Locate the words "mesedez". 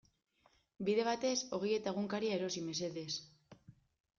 2.71-3.09